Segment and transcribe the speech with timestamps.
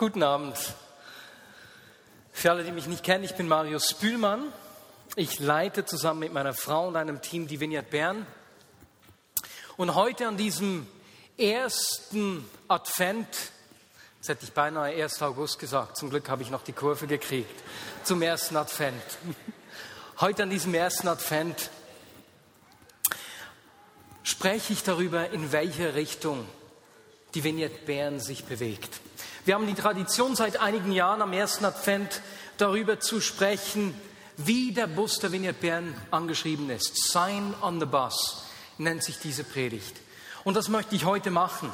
[0.00, 0.56] Guten Abend.
[2.32, 4.50] Für alle, die mich nicht kennen, ich bin Marius Bühlmann.
[5.14, 8.26] Ich leite zusammen mit meiner Frau und einem Team die Vineyard Bern.
[9.76, 10.86] Und heute an diesem
[11.36, 13.28] ersten Advent,
[14.16, 15.20] jetzt hätte ich beinahe 1.
[15.20, 17.62] August gesagt, zum Glück habe ich noch die Kurve gekriegt,
[18.02, 19.02] zum ersten Advent.
[20.18, 21.68] Heute an diesem ersten Advent
[24.22, 26.48] spreche ich darüber, in welche Richtung
[27.34, 28.98] die Vignette Bern sich bewegt.
[29.46, 32.20] Wir haben die Tradition seit einigen Jahren am ersten Advent
[32.58, 33.98] darüber zu sprechen,
[34.36, 37.10] wie der Bus der Vignette Bern angeschrieben ist.
[37.10, 38.44] Sign on the Bus
[38.76, 39.96] nennt sich diese Predigt.
[40.44, 41.72] Und das möchte ich heute machen.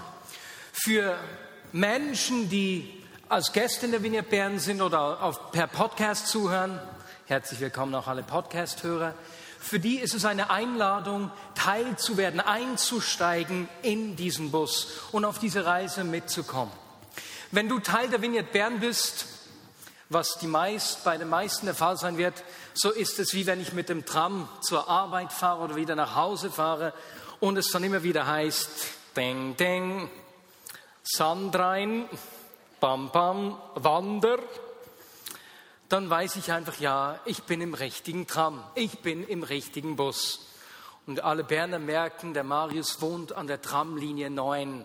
[0.72, 1.18] Für
[1.72, 6.80] Menschen, die als Gäste in der Vignette Bern sind oder auf, per Podcast zuhören,
[7.26, 9.14] herzlich willkommen auch alle Podcast-Hörer.
[9.58, 16.04] Für die ist es eine Einladung, teilzuwerden, einzusteigen in diesen Bus und auf diese Reise
[16.04, 16.85] mitzukommen.
[17.52, 19.26] Wenn du Teil der Vignette Bern bist,
[20.08, 22.42] was die meist, bei den meisten der Fall sein wird,
[22.74, 26.16] so ist es wie wenn ich mit dem Tram zur Arbeit fahre oder wieder nach
[26.16, 26.92] Hause fahre
[27.38, 28.68] und es dann immer wieder heißt,
[29.16, 30.10] ding, ding,
[31.04, 32.08] Sand rein,
[32.80, 34.38] bam, bam, Wander,
[35.88, 40.48] dann weiß ich einfach, ja, ich bin im richtigen Tram, ich bin im richtigen Bus.
[41.06, 44.84] Und alle Berner merken, der Marius wohnt an der Tramlinie 9.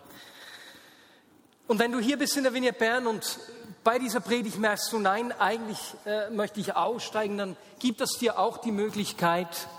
[1.72, 3.40] Und wenn du hier bist in der Vignette Bern und
[3.86, 8.38] bei dieser Predigt merkst du, nein, eigentlich äh, möchte ich aussteigen, dann gibt es dir
[8.38, 9.70] auch die Möglichkeit,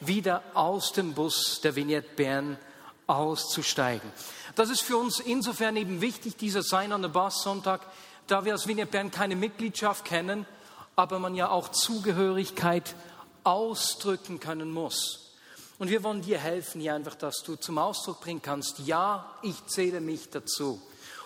[0.00, 2.56] wieder aus dem Bus der Vignette Bern
[3.06, 4.10] auszusteigen.
[4.54, 7.82] Das ist für uns insofern eben wichtig, dieser Sign on the Bus Sonntag,
[8.26, 10.46] da wir als Vignette Bern keine Mitgliedschaft kennen,
[10.96, 12.94] aber man ja auch Zugehörigkeit
[13.42, 15.34] ausdrücken können muss.
[15.78, 19.66] Und wir wollen dir helfen, hier einfach, dass du zum Ausdruck bringen kannst, ja, ich
[19.66, 20.80] zähle mich dazu.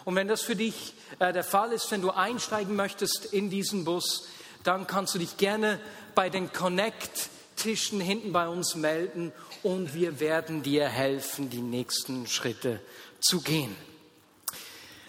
[0.09, 3.84] Und wenn das für dich äh, der Fall ist, wenn du einsteigen möchtest in diesen
[3.84, 4.27] Bus,
[4.65, 5.78] dann kannst du dich gerne
[6.15, 12.81] bei den Connect-Tischen hinten bei uns melden und wir werden dir helfen, die nächsten Schritte
[13.21, 13.77] zu gehen.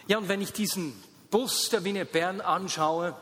[0.08, 1.02] Ja, und wenn ich diesen
[1.32, 3.16] Bus der Wiener Bern anschaue,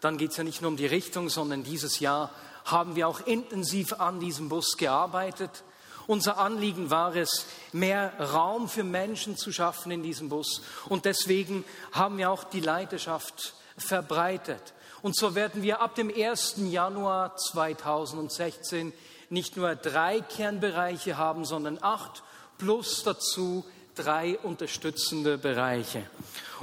[0.00, 2.30] dann geht es ja nicht nur um die Richtung, sondern dieses Jahr
[2.64, 5.64] haben wir auch intensiv an diesem Bus gearbeitet.
[6.06, 10.62] Unser Anliegen war es, mehr Raum für Menschen zu schaffen in diesem Bus.
[10.88, 14.74] Und deswegen haben wir auch die Leidenschaft verbreitet.
[15.02, 16.56] Und so werden wir ab dem 1.
[16.70, 18.92] Januar 2016
[19.28, 22.22] nicht nur drei Kernbereiche haben, sondern acht
[22.58, 23.64] plus dazu
[23.94, 26.08] drei unterstützende Bereiche.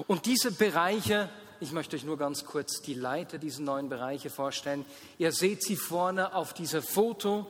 [0.08, 1.30] Und diese Bereiche
[1.64, 4.84] ich möchte euch nur ganz kurz die Leiter dieser neuen Bereiche vorstellen.
[5.18, 7.48] Ihr seht sie vorne auf diesem Foto.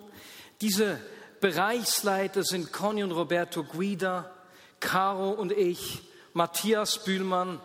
[0.61, 0.99] Diese
[1.43, 4.31] Bereichsleiter sind Conny und Roberto Guida,
[4.79, 7.59] Caro und ich, Matthias Bühlmann,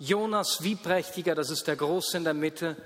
[0.00, 2.76] Jonas Wieprächtiger, das ist der Große in der Mitte,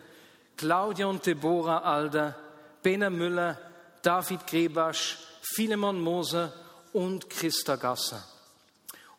[0.58, 2.36] Claudia und Deborah Alder,
[2.82, 3.58] Bena Müller,
[4.02, 6.52] David Grebasch, Philemon Moser
[6.92, 8.22] und Christa Gasser.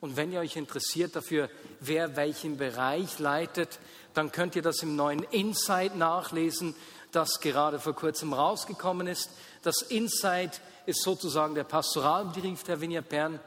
[0.01, 1.49] Und wenn ihr euch interessiert dafür,
[1.79, 3.79] wer welchen Bereich leitet,
[4.13, 6.75] dann könnt ihr das im neuen Insight nachlesen,
[7.11, 9.31] das gerade vor kurzem rausgekommen ist.
[9.63, 13.39] Das Insight ist sozusagen der Pastoralbrief der Vineyard Bern.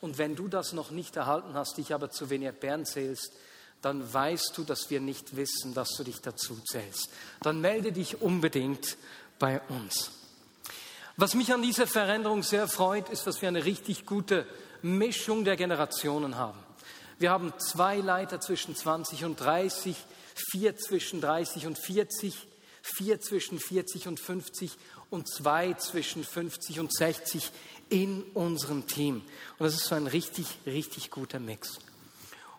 [0.00, 3.32] Und wenn du das noch nicht erhalten hast, dich aber zu Vineyard Bern zählst,
[3.82, 7.10] dann weißt du, dass wir nicht wissen, dass du dich dazu zählst.
[7.40, 8.96] Dann melde dich unbedingt
[9.38, 10.12] bei uns.
[11.16, 14.46] Was mich an dieser Veränderung sehr freut, ist, dass wir eine richtig gute
[14.82, 16.58] Mischung der Generationen haben.
[17.18, 19.96] Wir haben zwei Leiter zwischen 20 und 30,
[20.50, 22.48] vier zwischen 30 und 40,
[22.82, 24.72] vier zwischen 40 und 50
[25.10, 27.50] und zwei zwischen 50 und 60
[27.88, 29.22] in unserem Team.
[29.58, 31.78] Und das ist so ein richtig, richtig guter Mix.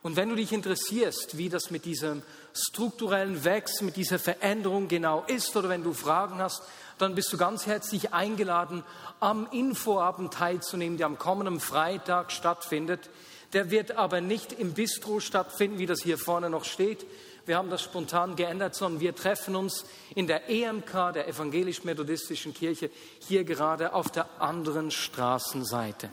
[0.03, 2.23] Und wenn du dich interessierst, wie das mit diesem
[2.53, 6.61] strukturellen Wechsel, mit dieser Veränderung genau ist, oder wenn du Fragen hast,
[6.97, 8.83] dann bist du ganz herzlich eingeladen,
[9.21, 13.09] am Infoabend teilzunehmen, der am kommenden Freitag stattfindet.
[13.53, 17.05] Der wird aber nicht im Bistro stattfinden, wie das hier vorne noch steht.
[17.45, 19.85] Wir haben das spontan geändert, sondern wir treffen uns
[20.15, 26.09] in der EMK, der evangelisch-methodistischen Kirche, hier gerade auf der anderen Straßenseite.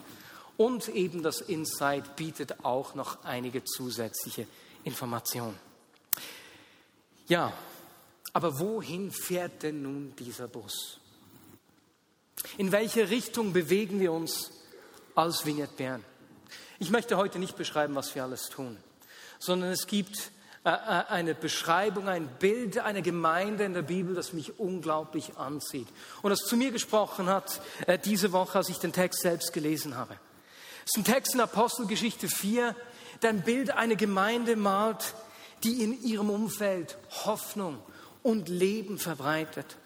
[0.57, 4.45] Und eben das Insight bietet auch noch einige zusätzliche
[4.83, 5.57] Informationen.
[7.27, 7.53] Ja,
[8.33, 10.99] aber wohin fährt denn nun dieser Bus?
[12.57, 14.51] In welche Richtung bewegen wir uns
[15.15, 16.03] als Vignette Bern?
[16.79, 18.77] Ich möchte heute nicht beschreiben, was wir alles tun,
[19.39, 20.31] sondern es gibt
[20.63, 25.87] eine Beschreibung, ein Bild einer Gemeinde in der Bibel, das mich unglaublich anzieht
[26.21, 29.97] und das zu mir gesprochen hat äh, diese Woche, als ich den Text selbst gelesen
[29.97, 30.15] habe.
[30.85, 32.75] Es ist ein Text in Apostelgeschichte 4,
[33.21, 35.15] der ein Bild einer Gemeinde malt,
[35.63, 37.79] die in ihrem Umfeld Hoffnung
[38.23, 39.77] und Leben verbreitet.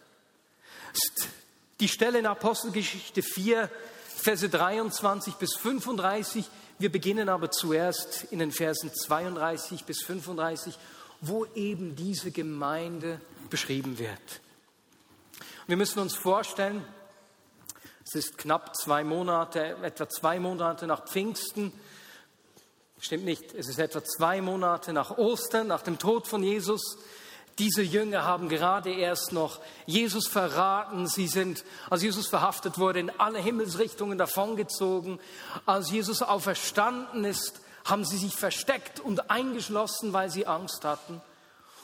[1.80, 3.70] Die Stelle in Apostelgeschichte 4,
[4.18, 6.46] Verse 23 bis 35.
[6.78, 10.78] Wir beginnen aber zuerst in den Versen 32 bis 35,
[11.22, 14.42] wo eben diese Gemeinde beschrieben wird.
[15.68, 16.84] Wir müssen uns vorstellen,
[18.04, 21.72] es ist knapp zwei Monate, etwa zwei Monate nach Pfingsten.
[23.00, 26.98] Stimmt nicht, es ist etwa zwei Monate nach Ostern, nach dem Tod von Jesus.
[27.58, 31.08] Diese Jünger haben gerade erst noch Jesus verraten.
[31.08, 35.20] Sie sind, als Jesus verhaftet wurde, in alle Himmelsrichtungen davongezogen.
[35.66, 41.22] Als Jesus auferstanden ist, haben sie sich versteckt und eingeschlossen, weil sie Angst hatten.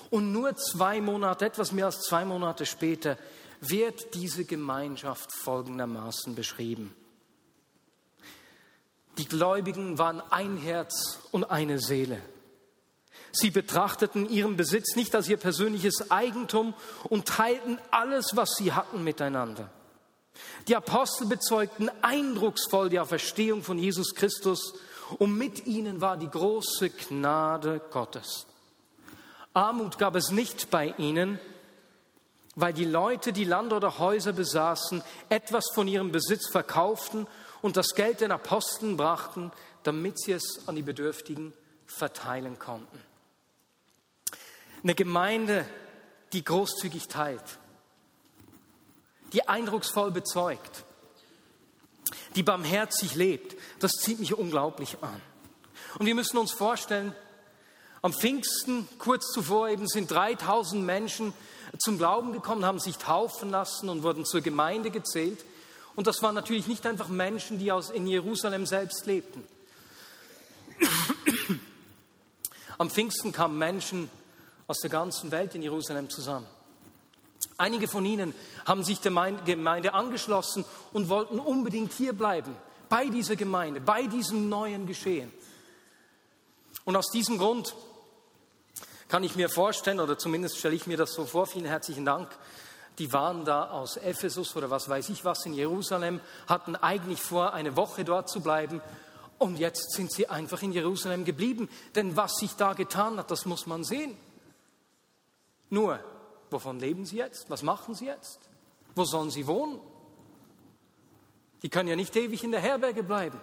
[0.09, 3.17] Und nur zwei Monate, etwas mehr als zwei Monate später,
[3.61, 6.93] wird diese Gemeinschaft folgendermaßen beschrieben.
[9.17, 12.21] Die Gläubigen waren ein Herz und eine Seele.
[13.31, 16.73] Sie betrachteten ihren Besitz nicht als ihr persönliches Eigentum
[17.03, 19.69] und teilten alles, was sie hatten, miteinander.
[20.67, 24.73] Die Apostel bezeugten eindrucksvoll die Auferstehung von Jesus Christus
[25.17, 28.47] und mit ihnen war die große Gnade Gottes.
[29.53, 31.39] Armut gab es nicht bei ihnen,
[32.55, 37.27] weil die Leute, die Land oder Häuser besaßen, etwas von ihrem Besitz verkauften
[37.61, 39.51] und das Geld den Aposteln brachten,
[39.83, 41.53] damit sie es an die Bedürftigen
[41.85, 42.99] verteilen konnten.
[44.83, 45.65] Eine Gemeinde,
[46.33, 47.43] die großzügig teilt,
[49.33, 50.85] die eindrucksvoll bezeugt,
[52.35, 55.21] die barmherzig lebt, das zieht mich unglaublich an.
[55.99, 57.15] Und wir müssen uns vorstellen,
[58.01, 61.33] am Pfingsten, kurz zuvor eben, sind 3000 Menschen
[61.77, 65.45] zum Glauben gekommen, haben sich taufen lassen und wurden zur Gemeinde gezählt.
[65.95, 69.43] Und das waren natürlich nicht einfach Menschen, die aus, in Jerusalem selbst lebten.
[72.79, 74.09] Am Pfingsten kamen Menschen
[74.71, 76.47] aus der ganzen Welt in Jerusalem zusammen.
[77.57, 78.33] Einige von ihnen
[78.65, 79.11] haben sich der
[79.45, 80.63] Gemeinde angeschlossen
[80.93, 82.55] und wollten unbedingt hier bleiben,
[82.87, 85.31] bei dieser Gemeinde, bei diesem neuen Geschehen.
[86.85, 87.75] Und aus diesem Grund
[89.09, 92.29] kann ich mir vorstellen, oder zumindest stelle ich mir das so vor, vielen herzlichen Dank,
[92.97, 97.53] die waren da aus Ephesus oder was weiß ich was in Jerusalem, hatten eigentlich vor,
[97.53, 98.81] eine Woche dort zu bleiben
[99.37, 101.67] und jetzt sind sie einfach in Jerusalem geblieben.
[101.95, 104.15] Denn was sich da getan hat, das muss man sehen.
[105.71, 105.99] Nur,
[106.49, 107.49] wovon leben sie jetzt?
[107.49, 108.39] Was machen sie jetzt?
[108.93, 109.79] Wo sollen sie wohnen?
[111.63, 113.39] Die können ja nicht ewig in der Herberge bleiben.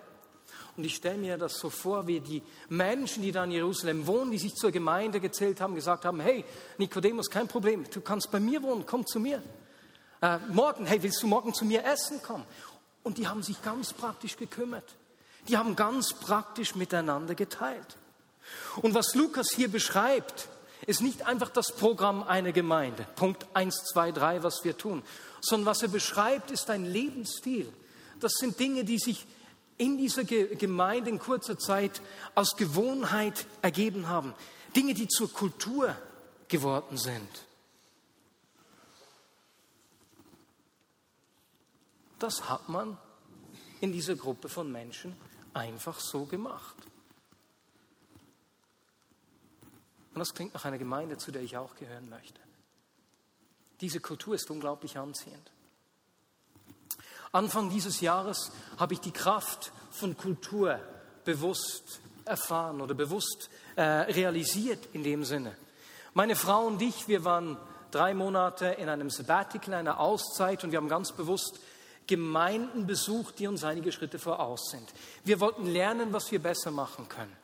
[0.77, 4.31] Und ich stelle mir das so vor, wie die Menschen, die da in Jerusalem wohnen,
[4.31, 6.45] die sich zur Gemeinde gezählt haben, gesagt haben, hey,
[6.77, 9.43] Nikodemus, kein Problem, du kannst bei mir wohnen, komm zu mir.
[10.21, 12.45] Äh, morgen, hey, willst du morgen zu mir essen kommen?
[13.03, 14.97] Und die haben sich ganz praktisch gekümmert.
[15.49, 17.97] Die haben ganz praktisch miteinander geteilt.
[18.83, 20.49] Und was Lukas hier beschreibt,
[20.89, 25.03] ist nicht einfach das Programm einer Gemeinde, Punkt 1, 2, 3, was wir tun,
[25.43, 27.71] sondern was er beschreibt, ist ein Lebensstil.
[28.21, 29.27] Das sind Dinge, die sich
[29.77, 32.01] in dieser Gemeinde in kurzer Zeit
[32.35, 34.35] aus Gewohnheit ergeben haben.
[34.75, 35.95] Dinge, die zur Kultur
[36.49, 37.29] geworden sind.
[42.19, 42.97] Das hat man
[43.83, 45.15] in dieser Gruppe von Menschen
[45.53, 46.77] einfach so gemacht.
[50.19, 52.41] Und das klingt nach einer Gemeinde, zu der ich auch gehören möchte.
[53.81, 55.53] Diese Kultur ist unglaublich anziehend.
[57.31, 60.81] Anfang dieses Jahres habe ich die Kraft von Kultur
[61.25, 65.57] bewusst erfahren oder bewusst äh, realisiert in dem Sinne.
[66.15, 67.57] Meine Frau und ich, wir waren
[67.93, 71.61] drei Monate in einem Sabbatical, einer Auszeit und wir haben ganz bewusst
[72.09, 74.93] Gemeinden besucht, die uns einige Schritte voraus sind.
[75.23, 77.37] Wir wollten lernen, was wir besser machen können.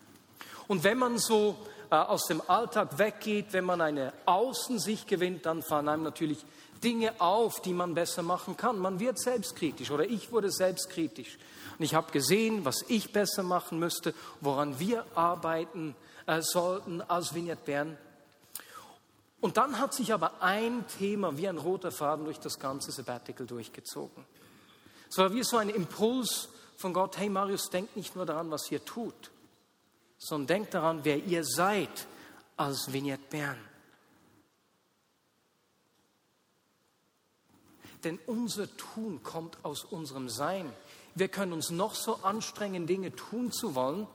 [0.66, 1.56] Und wenn man so
[2.02, 6.44] aus dem Alltag weggeht, wenn man eine Außensicht gewinnt, dann fallen einem natürlich
[6.82, 8.78] Dinge auf, die man besser machen kann.
[8.78, 11.38] Man wird selbstkritisch oder ich wurde selbstkritisch.
[11.78, 15.96] Und ich habe gesehen, was ich besser machen müsste, woran wir arbeiten
[16.26, 17.98] äh, sollten als Vignette Bern.
[19.40, 23.46] Und dann hat sich aber ein Thema wie ein roter Faden durch das ganze Sabbatical
[23.46, 24.24] durchgezogen.
[25.10, 28.70] Es war wie so ein Impuls von Gott, hey Marius, denk nicht nur daran, was
[28.70, 29.30] ihr tut,
[30.24, 32.06] sondern denkt daran, wer ihr seid
[32.56, 33.58] als Vignette Bern.
[38.04, 40.72] Denn unser Tun kommt aus unserem Sein.
[41.14, 44.06] Wir können uns noch so anstrengen, Dinge tun zu wollen.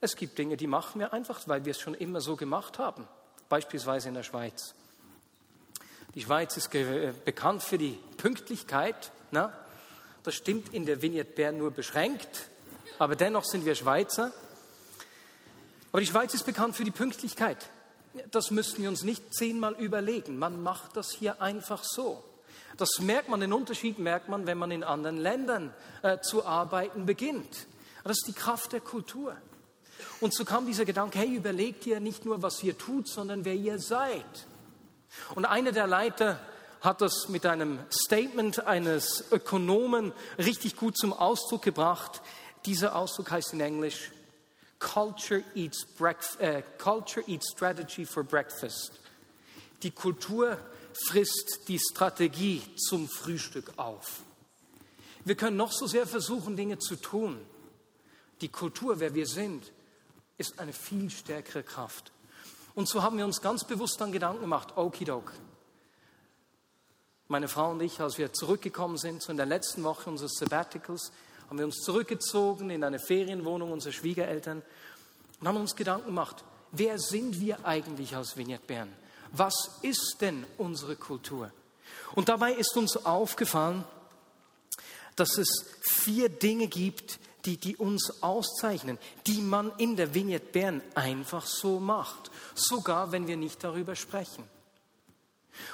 [0.00, 3.06] Es gibt Dinge, die machen wir einfach, weil wir es schon immer so gemacht haben.
[3.50, 4.74] Beispielsweise in der Schweiz.
[6.14, 9.12] Die Schweiz ist bekannt für die Pünktlichkeit.
[9.30, 9.52] Na?
[10.22, 12.48] Das stimmt in der Vignette Bern nur beschränkt.
[12.98, 14.32] Aber dennoch sind wir Schweizer.
[15.90, 17.68] Aber die Schweiz ist bekannt für die Pünktlichkeit.
[18.30, 20.38] Das müssen wir uns nicht zehnmal überlegen.
[20.38, 22.22] Man macht das hier einfach so.
[22.76, 27.06] Das merkt man, den Unterschied merkt man, wenn man in anderen Ländern äh, zu arbeiten
[27.06, 27.66] beginnt.
[28.04, 29.36] Das ist die Kraft der Kultur.
[30.20, 33.54] Und so kam dieser Gedanke, hey, überlegt ihr nicht nur, was ihr tut, sondern wer
[33.54, 34.24] ihr seid.
[35.34, 36.40] Und einer der Leiter
[36.80, 42.22] hat das mit einem Statement eines Ökonomen richtig gut zum Ausdruck gebracht.
[42.64, 44.12] Dieser Ausdruck heißt in Englisch
[44.78, 45.86] Culture eats,
[46.38, 48.92] äh, Culture eats strategy for breakfast.
[49.82, 50.58] Die Kultur
[51.08, 54.22] frisst die Strategie zum Frühstück auf.
[55.24, 57.40] Wir können noch so sehr versuchen, Dinge zu tun.
[58.40, 59.72] Die Kultur, wer wir sind,
[60.36, 62.10] ist eine viel stärkere Kraft.
[62.74, 65.32] Und so haben wir uns ganz bewusst dann Gedanken gemacht, okidok.
[67.28, 71.12] Meine Frau und ich, als wir zurückgekommen sind, so in der letzten Woche unseres Sabbaticals,
[71.52, 74.62] haben wir uns zurückgezogen in eine Ferienwohnung unserer Schwiegereltern
[75.38, 78.90] und haben uns Gedanken gemacht, wer sind wir eigentlich als Vignette Bern?
[79.32, 81.52] Was ist denn unsere Kultur?
[82.14, 83.84] Und dabei ist uns aufgefallen,
[85.14, 90.80] dass es vier Dinge gibt, die, die uns auszeichnen, die man in der Vignette Bern
[90.94, 94.44] einfach so macht, sogar wenn wir nicht darüber sprechen.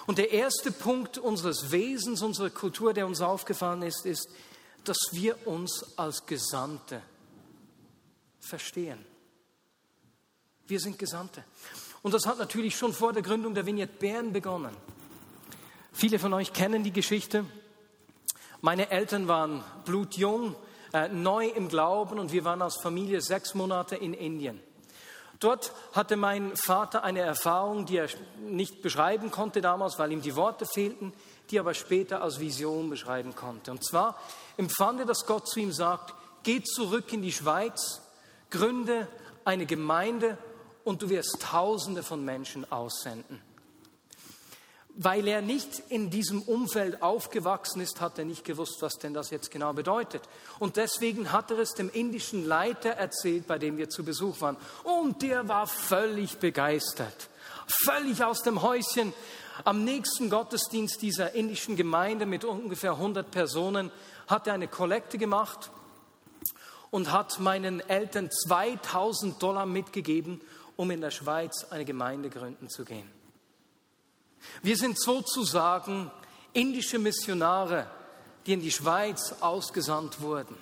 [0.09, 4.29] Und der erste Punkt unseres Wesens, unserer Kultur, der uns aufgefallen ist, ist,
[4.89, 7.03] dass wir uns als Gesandte
[8.41, 9.05] verstehen.
[10.67, 11.45] Wir sind Gesandte.
[12.03, 14.77] Und das hat natürlich schon vor der Gründung der Vignette Bern begonnen.
[15.93, 17.45] Viele von euch kennen die Geschichte.
[18.61, 20.55] Meine Eltern waren blutjung,
[20.93, 24.61] äh, neu im Glauben und wir waren als Familie sechs Monate in Indien.
[25.41, 28.09] Dort hatte mein Vater eine Erfahrung, die er
[28.41, 31.13] nicht beschreiben konnte damals, weil ihm die Worte fehlten,
[31.51, 33.71] die aber später als Vision beschreiben konnte.
[33.71, 34.19] Und zwar
[34.59, 38.03] empfand er, dass Gott zu ihm sagt, geh zurück in die Schweiz,
[38.51, 39.09] gründe
[39.45, 40.37] eine Gemeinde
[40.85, 43.41] und du wirst Tausende von Menschen aussenden.
[45.01, 49.31] Weil er nicht in diesem Umfeld aufgewachsen ist, hat er nicht gewusst, was denn das
[49.31, 50.23] jetzt genau bedeutet.
[50.59, 54.57] Und deswegen hat er es dem indischen Leiter erzählt, bei dem wir zu Besuch waren.
[54.83, 57.29] Und der war völlig begeistert,
[57.85, 59.13] völlig aus dem Häuschen.
[59.65, 63.93] Am nächsten Gottesdienst dieser indischen Gemeinde mit ungefähr 100 Personen
[64.29, 65.71] hat er eine Kollekte gemacht
[66.91, 70.41] und hat meinen Eltern 2000 Dollar mitgegeben,
[70.77, 73.11] um in der Schweiz eine Gemeinde gründen zu gehen.
[74.63, 76.11] Wir sind sozusagen
[76.53, 77.91] indische Missionare,
[78.47, 80.57] die in die Schweiz ausgesandt wurden.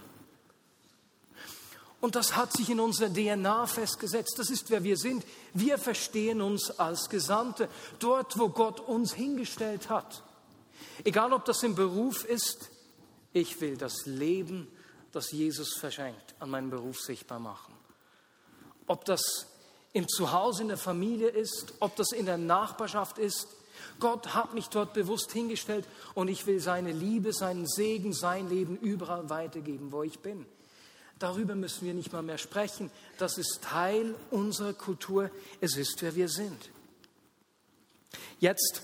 [2.00, 4.38] Und das hat sich in unserer DNA festgesetzt.
[4.38, 5.24] Das ist, wer wir sind.
[5.54, 7.68] Wir verstehen uns als Gesandte,
[7.98, 10.22] dort, wo Gott uns hingestellt hat.
[11.04, 12.70] Egal, ob das im Beruf ist,
[13.36, 14.66] ich will das Leben,
[15.12, 17.74] das Jesus verschenkt, an meinem Beruf sichtbar machen.
[18.86, 19.46] Ob das
[19.92, 23.46] im Zuhause, in der Familie ist, ob das in der Nachbarschaft ist,
[24.00, 28.78] Gott hat mich dort bewusst hingestellt und ich will seine Liebe, seinen Segen, sein Leben
[28.78, 30.46] überall weitergeben, wo ich bin.
[31.18, 32.90] Darüber müssen wir nicht mal mehr sprechen.
[33.18, 35.30] Das ist Teil unserer Kultur.
[35.60, 36.70] Es ist, wer wir sind.
[38.38, 38.82] Jetzt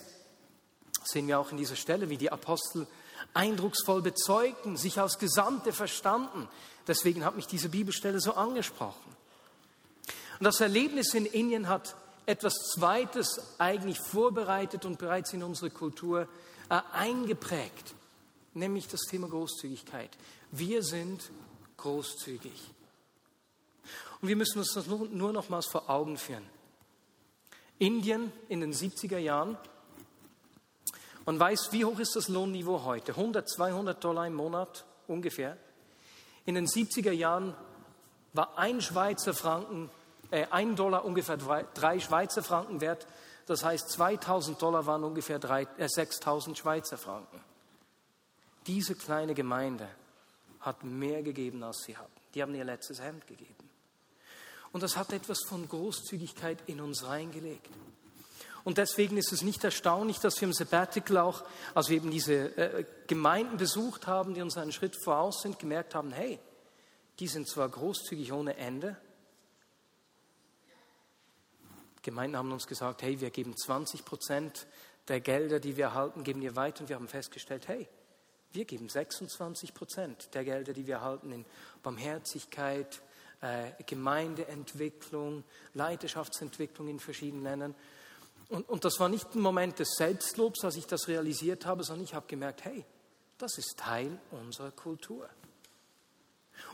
[1.04, 2.87] sehen wir auch in dieser Stelle, wie die Apostel
[3.35, 6.49] eindrucksvoll bezeugten, sich als Gesandte verstanden.
[6.87, 9.17] Deswegen hat mich diese Bibelstelle so angesprochen.
[10.39, 11.95] Und das Erlebnis in Indien hat
[12.27, 16.29] etwas Zweites eigentlich vorbereitet und bereits in unsere Kultur
[16.69, 17.95] äh, eingeprägt,
[18.55, 20.11] nämlich das Thema Großzügigkeit.
[20.51, 21.31] Wir sind
[21.77, 22.53] großzügig.
[24.21, 26.47] Und wir müssen uns das nur, nur nochmals vor Augen führen.
[27.79, 29.59] Indien in den 70er Jahren,
[31.25, 33.12] man weiß, wie hoch ist das Lohnniveau heute?
[33.12, 35.57] 100, 200 Dollar im Monat ungefähr.
[36.45, 37.55] In den 70er Jahren
[38.33, 39.91] war ein Schweizer Franken
[40.33, 43.07] äh, ein Dollar ungefähr drei, drei, Schweizer Franken wert.
[43.47, 47.41] Das heißt, 2000 Dollar waren ungefähr drei, äh, 6000 Schweizer Franken.
[48.67, 49.87] Diese kleine Gemeinde
[50.61, 52.11] hat mehr gegeben, als sie hatten.
[52.35, 53.55] Die haben ihr letztes Hemd gegeben.
[54.73, 57.69] Und das hat etwas von Großzügigkeit in uns reingelegt.
[58.64, 62.57] Und deswegen ist es nicht erstaunlich, dass wir im Sabbatical auch, als wir eben diese
[62.57, 66.38] äh, Gemeinden besucht haben, die uns einen Schritt voraus sind, gemerkt haben, hey,
[67.19, 68.97] die sind zwar großzügig ohne Ende,
[72.02, 74.66] Gemeinden haben uns gesagt, hey, wir geben 20 Prozent
[75.09, 76.81] der Gelder, die wir erhalten, geben wir weiter.
[76.81, 77.88] Und wir haben festgestellt, hey,
[78.52, 81.45] wir geben 26 Prozent der Gelder, die wir erhalten, in
[81.83, 83.00] Barmherzigkeit,
[83.40, 87.75] äh, Gemeindeentwicklung, Leiterschaftsentwicklung in verschiedenen Ländern.
[88.52, 92.04] Und, und das war nicht ein Moment des Selbstlobs, als ich das realisiert habe, sondern
[92.04, 92.85] ich habe gemerkt, hey,
[93.38, 95.26] das ist Teil unserer Kultur.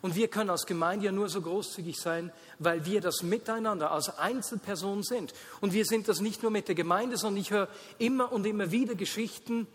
[0.03, 4.19] Und wir können als Gemeinde ja nur so großzügig sein, weil wir das miteinander als
[4.19, 5.33] Einzelpersonen sind.
[5.61, 7.69] Und wir sind das nicht nur mit der Gemeinde, sondern ich höre
[7.99, 9.69] immer und immer wieder Geschichten,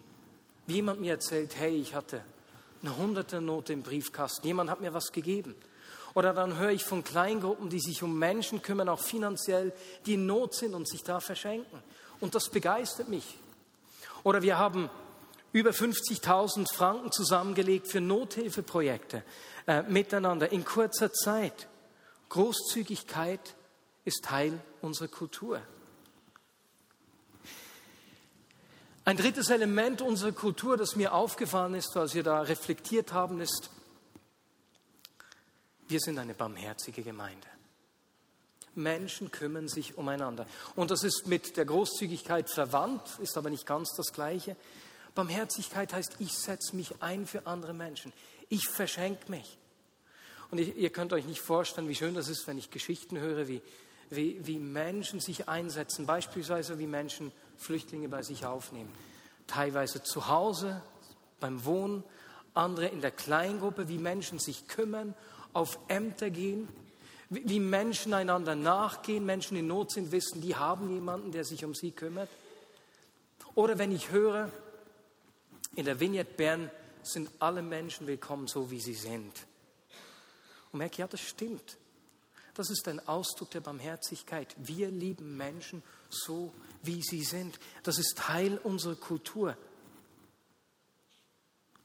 [0.68, 2.22] wie jemand mir erzählt, hey, ich hatte
[2.82, 5.56] eine hunderte Note im Briefkasten, jemand hat mir was gegeben.
[6.14, 9.74] Oder dann höre ich von Kleingruppen, die sich um Menschen kümmern, auch finanziell,
[10.06, 11.82] die in Not sind und sich da verschenken.
[12.20, 13.38] Und das begeistert mich.
[14.24, 14.90] Oder wir haben
[15.52, 19.24] über 50.000 Franken zusammengelegt für Nothilfeprojekte
[19.68, 21.68] äh, miteinander in kurzer Zeit.
[22.30, 23.56] Großzügigkeit
[24.06, 25.62] ist Teil unserer Kultur.
[29.06, 33.70] Ein drittes Element unserer Kultur, das mir aufgefallen ist, als wir da reflektiert haben, ist,
[35.88, 37.48] wir sind eine barmherzige Gemeinde.
[38.76, 40.48] Menschen kümmern sich umeinander.
[40.76, 44.56] Und das ist mit der Großzügigkeit verwandt, ist aber nicht ganz das Gleiche.
[45.16, 48.14] Barmherzigkeit heißt, ich setze mich ein für andere Menschen.
[48.50, 49.58] Ich verschenke mich.
[50.50, 53.48] Und ich, ihr könnt euch nicht vorstellen, wie schön das ist, wenn ich Geschichten höre,
[53.48, 53.62] wie,
[54.10, 58.92] wie, wie Menschen sich einsetzen, beispielsweise wie Menschen Flüchtlinge bei sich aufnehmen.
[59.48, 60.82] Teilweise zu Hause,
[61.40, 62.04] beim Wohnen,
[62.54, 65.16] andere in der Kleingruppe, wie Menschen sich kümmern
[65.54, 66.68] auf Ämter gehen,
[67.30, 71.74] wie Menschen einander nachgehen, Menschen in Not sind, wissen, die haben jemanden, der sich um
[71.74, 72.30] sie kümmert.
[73.56, 74.52] Oder wenn ich höre,
[75.76, 79.34] in der Vignette Bern sind alle Menschen willkommen, so wie sie sind.
[80.72, 81.78] Und merke, ja, das stimmt.
[82.54, 84.56] Das ist ein Ausdruck der Barmherzigkeit.
[84.58, 87.60] Wir lieben Menschen so, wie sie sind.
[87.82, 89.58] Das ist Teil unserer Kultur.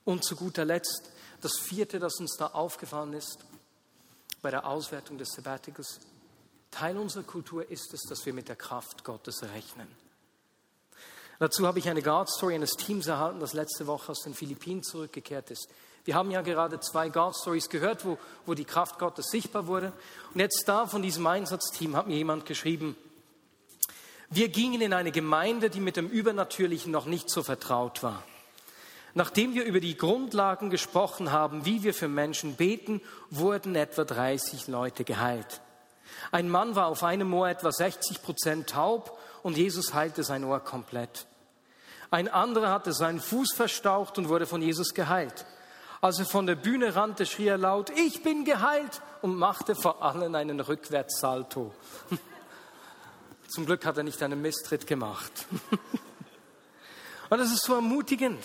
[0.04, 1.10] Und zu guter Letzt,
[1.40, 3.38] das vierte, das uns da aufgefallen ist,
[4.42, 6.00] bei der Auswertung des Sabbaticals.
[6.70, 9.88] Teil unserer Kultur ist es, dass wir mit der Kraft Gottes rechnen.
[11.38, 14.82] Dazu habe ich eine God Story eines Teams erhalten, das letzte Woche aus den Philippinen
[14.82, 15.68] zurückgekehrt ist.
[16.04, 19.92] Wir haben ja gerade zwei God Stories gehört, wo, wo die Kraft Gottes sichtbar wurde.
[20.34, 22.96] Und jetzt da von diesem Einsatzteam hat mir jemand geschrieben,
[24.30, 28.22] wir gingen in eine Gemeinde, die mit dem Übernatürlichen noch nicht so vertraut war.
[29.14, 34.68] Nachdem wir über die Grundlagen gesprochen haben, wie wir für Menschen beten, wurden etwa 30
[34.68, 35.60] Leute geheilt.
[36.30, 40.60] Ein Mann war auf einem Ohr etwa 60 Prozent taub und Jesus heilte sein Ohr
[40.60, 41.26] komplett.
[42.10, 45.46] Ein anderer hatte seinen Fuß verstaucht und wurde von Jesus geheilt.
[46.00, 50.02] Als er von der Bühne rannte, schrie er laut, ich bin geheilt und machte vor
[50.02, 51.74] allen einen Rückwärtssalto.
[53.48, 55.32] Zum Glück hat er nicht einen Misstritt gemacht.
[57.30, 58.44] und das ist so ermutigend.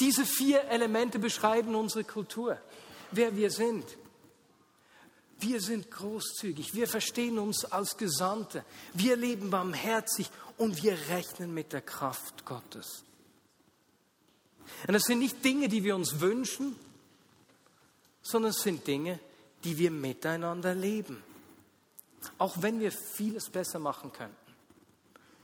[0.00, 2.58] Diese vier Elemente beschreiben unsere Kultur,
[3.10, 3.84] wer wir sind.
[5.40, 11.72] Wir sind großzügig, wir verstehen uns als Gesandte, wir leben barmherzig und wir rechnen mit
[11.72, 13.04] der Kraft Gottes.
[14.86, 16.76] Und das sind nicht Dinge, die wir uns wünschen,
[18.22, 19.20] sondern es sind Dinge,
[19.64, 21.22] die wir miteinander leben.
[22.36, 24.36] Auch wenn wir vieles besser machen könnten.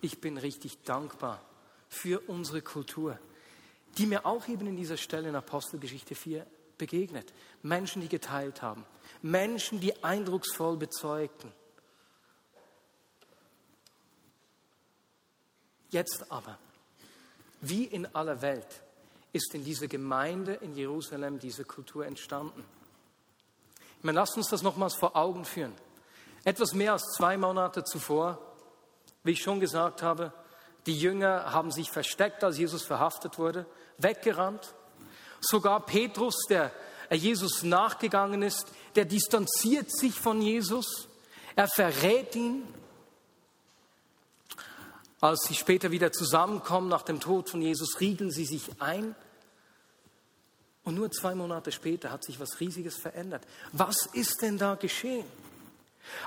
[0.01, 1.41] Ich bin richtig dankbar
[1.89, 3.19] für unsere Kultur
[3.99, 6.47] die mir auch eben in dieser Stelle in Apostelgeschichte 4
[6.79, 7.33] begegnet.
[7.63, 8.85] Menschen, die geteilt haben.
[9.23, 11.53] Menschen, die eindrucksvoll bezeugten.
[15.91, 16.59] Jetzt aber,
[17.61, 18.67] wie in aller Welt,
[19.33, 22.65] ist in dieser Gemeinde in Jerusalem diese Kultur entstanden.
[23.99, 25.73] Ich meine, lasst uns das nochmals vor Augen führen.
[26.45, 28.39] Etwas mehr als zwei Monate zuvor,
[29.23, 30.33] wie ich schon gesagt habe,
[30.87, 33.67] die Jünger haben sich versteckt, als Jesus verhaftet wurde
[33.99, 34.75] weggerannt.
[35.41, 36.73] Sogar Petrus, der
[37.11, 41.09] Jesus nachgegangen ist, der distanziert sich von Jesus.
[41.57, 42.63] Er verrät ihn.
[45.21, 49.15] Als sie später wieder zusammenkommen nach dem Tod von Jesus, riegeln sie sich ein.
[50.85, 53.43] Und nur zwei Monate später hat sich was Riesiges verändert.
[53.73, 55.25] Was ist denn da geschehen?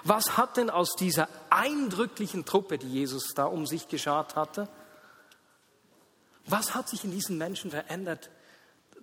[0.04, 4.68] Was hat denn aus dieser eindrücklichen Truppe, die Jesus da um sich geschart hatte,
[6.48, 8.30] was hat sich in diesen Menschen verändert,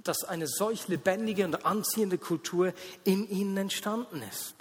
[0.02, 2.72] dass eine solch lebendige und anziehende Kultur
[3.04, 4.54] in ihnen entstanden ist?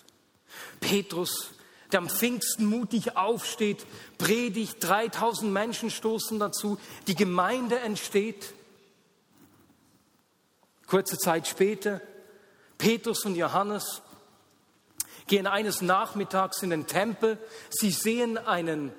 [0.80, 1.52] Petrus,
[1.92, 3.86] der am Pfingsten mutig aufsteht,
[4.18, 8.54] predigt, 3000 Menschen stoßen dazu, die Gemeinde entsteht.
[10.88, 12.02] Kurze Zeit später,
[12.78, 14.02] Petrus und Johannes
[15.28, 17.38] gehen eines Nachmittags in den Tempel.
[17.70, 18.92] Sie sehen einen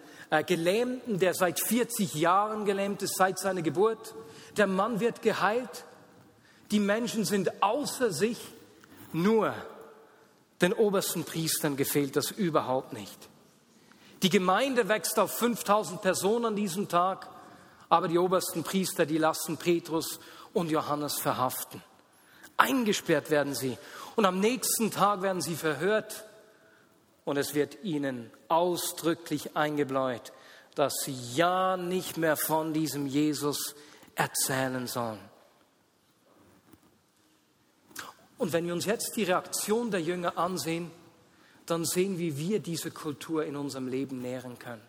[0.47, 4.15] Gelähmten, der seit 40 Jahren gelähmt ist, seit seiner Geburt.
[4.57, 5.85] Der Mann wird geheilt.
[6.71, 8.39] Die Menschen sind außer sich.
[9.13, 9.55] Nur
[10.61, 13.29] den obersten Priestern gefällt das überhaupt nicht.
[14.23, 17.29] Die Gemeinde wächst auf 5000 Personen an diesem Tag,
[17.89, 20.19] aber die obersten Priester, die lassen Petrus
[20.53, 21.83] und Johannes verhaften.
[22.57, 23.77] Eingesperrt werden sie
[24.17, 26.25] Und am nächsten Tag werden sie verhört
[27.25, 30.33] und es wird ihnen ausdrücklich eingebläut,
[30.75, 33.75] dass sie ja nicht mehr von diesem Jesus
[34.15, 35.21] erzählen sollen.
[38.37, 40.91] Und wenn wir uns jetzt die Reaktion der Jünger ansehen,
[41.67, 44.83] dann sehen wir, wie wir diese Kultur in unserem Leben nähren können.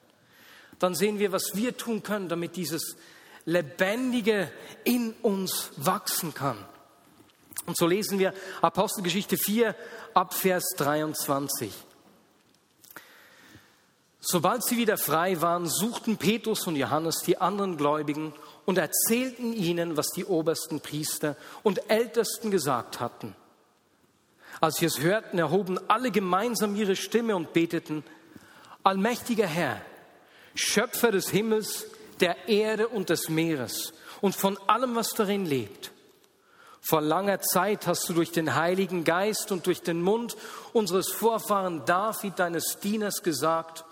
[0.80, 2.98] Dann sehen wir, was wir tun können, damit dieses
[3.46, 4.52] Lebendige
[4.84, 6.58] in uns wachsen kann.
[7.66, 9.76] Und so lesen wir Apostelgeschichte 4
[10.14, 11.72] ab Vers 23.
[14.28, 18.34] Sobald sie wieder frei waren, suchten Petrus und Johannes die anderen Gläubigen
[18.66, 23.36] und erzählten ihnen, was die obersten Priester und Ältesten gesagt hatten.
[24.60, 28.04] Als sie es hörten, erhoben alle gemeinsam ihre Stimme und beteten,
[28.84, 29.80] Allmächtiger Herr,
[30.56, 31.86] Schöpfer des Himmels,
[32.20, 35.92] der Erde und des Meeres und von allem, was darin lebt.
[36.82, 40.36] Vor langer Zeit hast du durch den Heiligen Geist und durch den Mund
[40.74, 43.86] unseres Vorfahren David, deines Dieners, gesagt,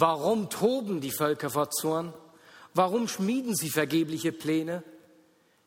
[0.00, 2.12] warum toben die Völker vor Zorn?
[2.74, 4.82] Warum schmieden sie vergebliche Pläne?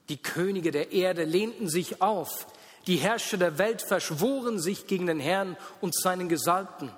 [0.09, 2.47] Die Könige der Erde lehnten sich auf,
[2.87, 6.91] die Herrscher der Welt verschworen sich gegen den Herrn und seinen Gesalbten.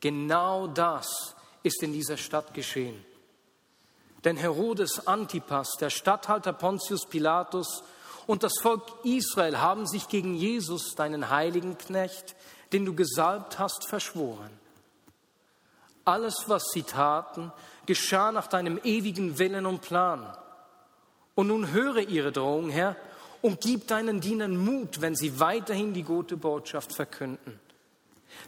[0.00, 3.04] Genau das ist in dieser Stadt geschehen.
[4.24, 7.82] Denn Herodes Antipas, der Statthalter Pontius Pilatus
[8.26, 12.34] und das Volk Israel haben sich gegen Jesus, deinen heiligen Knecht,
[12.72, 14.50] den du gesalbt hast, verschworen.
[16.06, 17.52] Alles, was sie taten,
[17.84, 20.24] geschah nach deinem ewigen Willen und Plan.
[21.34, 22.96] Und nun höre ihre Drohung, Herr,
[23.42, 27.60] und gib deinen Dienern Mut, wenn sie weiterhin die gute Botschaft verkünden.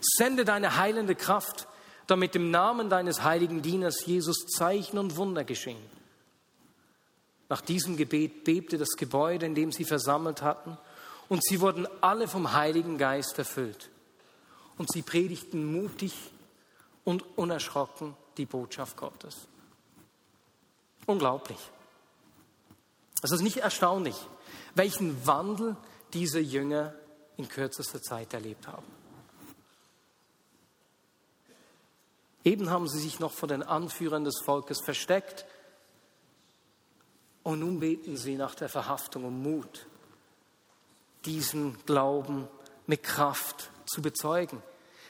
[0.01, 1.67] Sende deine heilende Kraft,
[2.07, 5.83] damit im Namen deines heiligen Dieners Jesus Zeichen und Wunder geschehen.
[7.49, 10.77] Nach diesem Gebet bebte das Gebäude, in dem sie versammelt hatten,
[11.27, 13.89] und sie wurden alle vom Heiligen Geist erfüllt.
[14.77, 16.13] Und sie predigten mutig
[17.03, 19.47] und unerschrocken die Botschaft Gottes.
[21.05, 21.59] Unglaublich.
[23.21, 24.15] Es ist nicht erstaunlich,
[24.75, 25.75] welchen Wandel
[26.13, 26.93] diese Jünger
[27.37, 28.85] in kürzester Zeit erlebt haben.
[32.43, 35.45] Eben haben sie sich noch vor den Anführern des Volkes versteckt
[37.43, 39.87] und nun beten sie nach der Verhaftung um Mut,
[41.25, 42.47] diesen Glauben
[42.87, 44.61] mit Kraft zu bezeugen,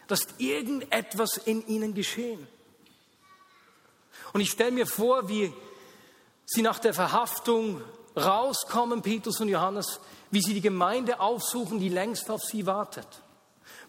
[0.09, 2.45] dass irgendetwas in ihnen geschehen.
[4.33, 5.53] Und ich stelle mir vor, wie
[6.45, 7.81] sie nach der Verhaftung
[8.17, 13.07] rauskommen, Petrus und Johannes, wie sie die Gemeinde aufsuchen, die längst auf sie wartet.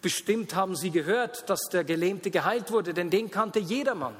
[0.02, 4.14] Bestimmt haben sie gehört, dass der Gelähmte geheilt wurde, denn den kannte jedermann.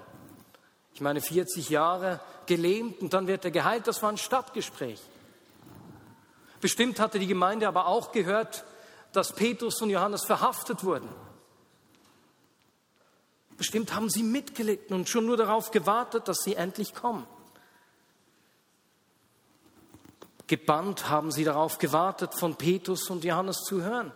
[0.95, 5.01] Ich meine, 40 Jahre gelähmt und dann wird er geheilt, das war ein Stadtgespräch.
[6.63, 8.65] Bestimmt hatte die Gemeinde aber auch gehört,
[9.13, 11.09] dass Petrus und Johannes verhaftet wurden.
[13.61, 17.27] Bestimmt haben sie mitgelitten und schon nur darauf gewartet, dass sie endlich kommen.
[20.47, 24.13] Gebannt haben sie darauf gewartet, von Petrus und Johannes zu hören.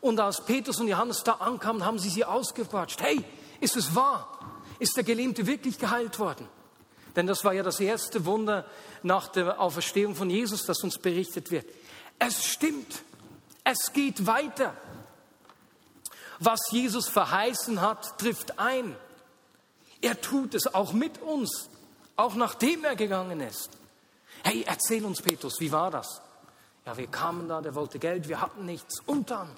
[0.00, 3.02] Und als Petrus und Johannes da ankamen, haben sie sie ausgequatscht.
[3.02, 3.24] Hey,
[3.58, 4.38] ist es wahr?
[4.78, 6.46] Ist der Gelähmte wirklich geheilt worden?
[7.16, 8.66] Denn das war ja das erste Wunder
[9.02, 11.66] nach der Auferstehung von Jesus, das uns berichtet wird.
[12.20, 13.02] Es stimmt.
[13.64, 14.76] Es geht weiter.
[16.44, 18.94] Was Jesus verheißen hat, trifft ein.
[20.02, 21.70] Er tut es auch mit uns,
[22.16, 23.70] auch nachdem er gegangen ist.
[24.42, 26.20] Hey, erzähl uns, Petrus, wie war das?
[26.84, 29.00] Ja, wir kamen da, der wollte Geld, wir hatten nichts.
[29.06, 29.48] Und dann?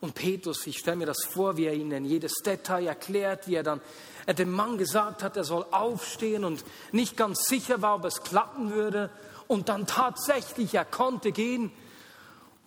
[0.00, 3.64] Und Petrus, ich stelle mir das vor, wie er ihnen jedes Detail erklärt, wie er
[3.64, 3.80] dann
[4.28, 8.70] dem Mann gesagt hat, er soll aufstehen und nicht ganz sicher war, ob es klappen
[8.70, 9.10] würde.
[9.48, 11.72] Und dann tatsächlich, er konnte gehen.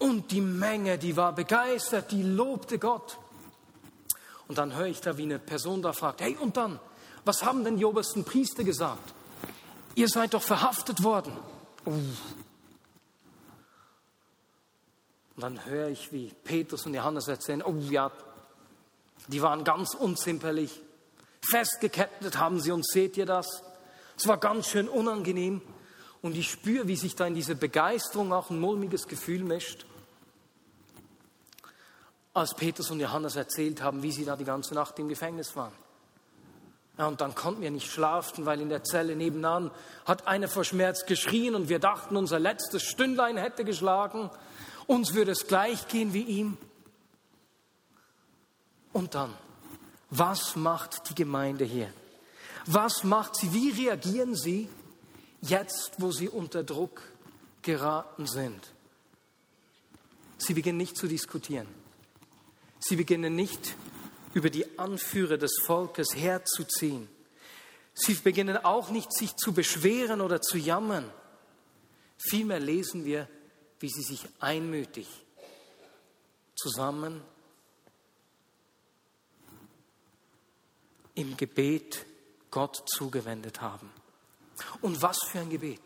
[0.01, 3.17] Und die Menge, die war begeistert, die lobte Gott.
[4.47, 6.79] Und dann höre ich da, wie eine Person da fragt, hey, und dann,
[7.23, 9.13] was haben denn die obersten Priester gesagt?
[9.95, 11.33] ihr seid doch verhaftet worden.
[11.85, 11.91] Uh.
[15.35, 18.11] Und dann höre ich, wie Petrus und Johannes erzählen, oh ja,
[19.27, 20.81] die waren ganz unzimperlich.
[21.41, 23.63] Festgekettet haben sie uns, seht ihr das?
[24.17, 25.61] Es war ganz schön unangenehm.
[26.21, 29.85] Und ich spüre, wie sich da in diese Begeisterung auch ein mulmiges Gefühl mischt.
[32.33, 35.73] Als Petrus und Johannes erzählt haben, wie sie da die ganze Nacht im Gefängnis waren.
[36.97, 39.71] Ja, und dann konnten wir nicht schlafen, weil in der Zelle nebenan
[40.05, 44.29] hat einer vor Schmerz geschrien und wir dachten, unser letztes Stündlein hätte geschlagen.
[44.87, 46.57] Uns würde es gleich gehen wie ihm.
[48.93, 49.33] Und dann,
[50.09, 51.91] was macht die Gemeinde hier?
[52.65, 53.53] Was macht sie?
[53.53, 54.69] Wie reagieren sie
[55.41, 57.01] jetzt, wo sie unter Druck
[57.61, 58.73] geraten sind?
[60.37, 61.80] Sie beginnen nicht zu diskutieren.
[62.81, 63.75] Sie beginnen nicht
[64.33, 67.07] über die Anführer des Volkes herzuziehen.
[67.93, 71.09] Sie beginnen auch nicht sich zu beschweren oder zu jammern.
[72.17, 73.27] Vielmehr lesen wir,
[73.79, 75.07] wie sie sich einmütig
[76.55, 77.21] zusammen
[81.15, 82.05] im Gebet
[82.49, 83.89] Gott zugewendet haben.
[84.81, 85.81] Und was für ein Gebet.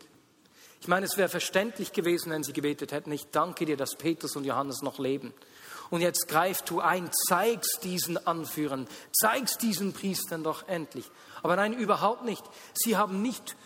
[0.80, 4.36] Ich meine, es wäre verständlich gewesen, wenn sie gebetet hätten, ich danke dir, dass Petrus
[4.36, 5.32] und Johannes noch leben.
[5.90, 11.10] Und jetzt greif du ein, zeigst diesen Anführern, zeigst diesen Priestern doch endlich.
[11.42, 12.42] Aber nein, überhaupt nicht.
[12.74, 13.56] Sie haben nicht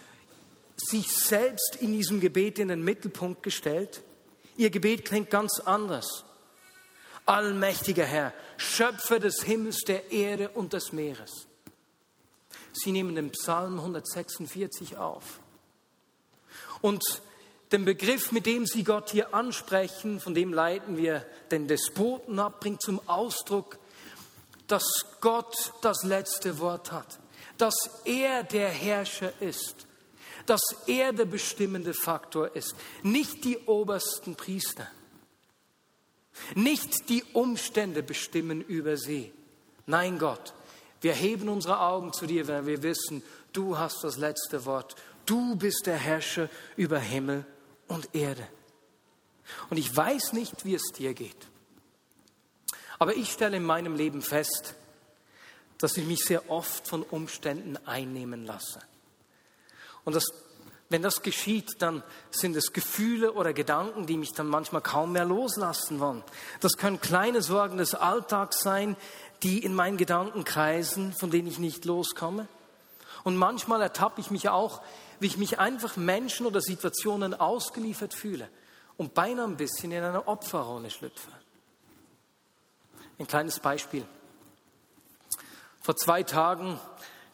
[0.76, 4.02] sich selbst in diesem Gebet in den Mittelpunkt gestellt.
[4.56, 6.24] Ihr Gebet klingt ganz anders.
[7.26, 11.46] Allmächtiger Herr, Schöpfer des Himmels, der Erde und des Meeres.
[12.72, 15.40] Sie nehmen den Psalm 146 auf.
[16.80, 17.22] Und
[17.72, 22.60] den Begriff, mit dem Sie Gott hier ansprechen, von dem leiten wir den Despoten ab,
[22.60, 23.78] bringt zum Ausdruck,
[24.66, 24.84] dass
[25.20, 27.20] Gott das letzte Wort hat,
[27.58, 29.86] dass er der Herrscher ist,
[30.46, 34.88] dass er der bestimmende Faktor ist, nicht die obersten Priester,
[36.54, 39.32] nicht die Umstände bestimmen über sie.
[39.86, 40.54] Nein, Gott,
[41.00, 44.96] wir heben unsere Augen zu dir, weil wir wissen, du hast das letzte Wort.
[45.26, 47.44] Du bist der Herrscher über Himmel
[47.90, 48.46] und Erde.
[49.68, 51.48] Und ich weiß nicht, wie es dir geht.
[52.98, 54.74] Aber ich stelle in meinem Leben fest,
[55.78, 58.80] dass ich mich sehr oft von Umständen einnehmen lasse.
[60.04, 60.24] Und das,
[60.88, 65.24] wenn das geschieht, dann sind es Gefühle oder Gedanken, die mich dann manchmal kaum mehr
[65.24, 66.22] loslassen wollen.
[66.60, 68.96] Das können kleine Sorgen des Alltags sein,
[69.42, 72.46] die in meinen Gedanken kreisen, von denen ich nicht loskomme.
[73.24, 74.82] Und manchmal ertappe ich mich auch,
[75.20, 78.48] wie ich mich einfach Menschen oder Situationen ausgeliefert fühle
[78.96, 81.30] und beinahe ein bisschen in eine Opferrolle schlüpfe.
[83.18, 84.04] Ein kleines Beispiel.
[85.82, 86.80] Vor zwei Tagen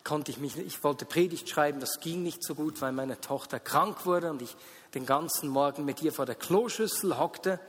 [0.05, 3.59] konnte ich mich, ich wollte Predigt schreiben, das ging nicht so gut, weil meine Tochter
[3.59, 4.57] krank wurde und ich
[4.95, 7.61] den ganzen Morgen mit ihr vor der Kloschüssel hockte.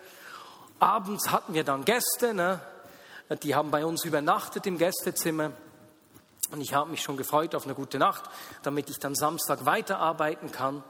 [0.79, 2.61] Abends hatten wir dann Gäste, ne?
[3.43, 5.51] Die haben bei uns übernachtet im Gästezimmer.
[6.51, 8.23] Und ich habe mich schon gefreut auf eine gute Nacht,
[8.63, 10.83] damit ich dann Samstag weiterarbeiten kann.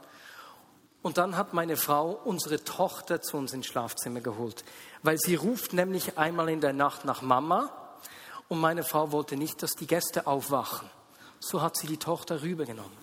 [1.02, 4.64] Und dann hat meine Frau unsere Tochter zu uns ins Schlafzimmer geholt,
[5.02, 7.72] weil sie ruft nämlich einmal in der Nacht nach Mama
[8.48, 10.90] und meine Frau wollte nicht, dass die Gäste aufwachen.
[11.38, 12.96] So hat sie die Tochter rübergenommen.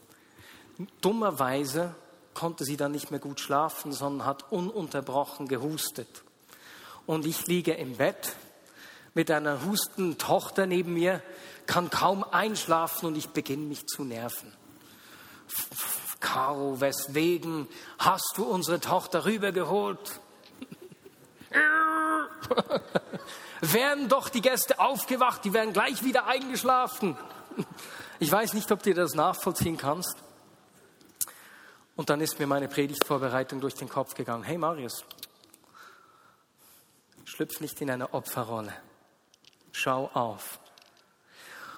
[1.02, 1.96] Dummerweise
[2.34, 6.24] konnte sie dann nicht mehr gut schlafen, sondern hat ununterbrochen gehustet.
[7.06, 8.36] Und ich liege im Bett
[9.14, 11.22] mit einer hustenden Tochter neben mir,
[11.68, 14.54] kann kaum einschlafen und ich beginne mich zu nerven.
[16.20, 17.68] Caro, weswegen
[18.00, 20.20] hast du unsere Tochter rübergeholt?
[23.62, 27.18] wären doch die Gäste aufgewacht, die wären gleich wieder eingeschlafen.
[28.20, 30.16] Ich weiß nicht, ob du das nachvollziehen kannst.
[31.96, 34.44] Und dann ist mir meine Predigtvorbereitung durch den Kopf gegangen.
[34.44, 35.06] Hey Marius,
[37.24, 38.74] schlüpf nicht in eine Opferrolle
[39.76, 40.60] schau auf.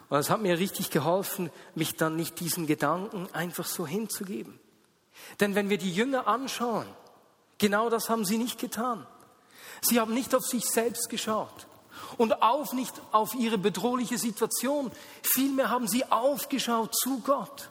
[0.10, 4.60] Und es hat mir richtig geholfen, mich dann nicht diesen Gedanken einfach so hinzugeben.
[5.40, 6.88] Denn wenn wir die Jünger anschauen,
[7.58, 9.06] genau das haben sie nicht getan.
[9.82, 11.68] Sie haben nicht auf sich selbst geschaut
[12.18, 14.92] und auch nicht auf ihre bedrohliche Situation.
[15.22, 17.70] Vielmehr haben sie aufgeschaut zu Gott.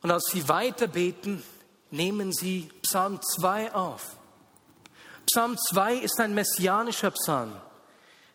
[0.00, 1.42] Und als sie weiter beten,
[1.90, 4.16] nehmen sie Psalm 2 auf.
[5.26, 7.52] Psalm 2 ist ein messianischer Psalm.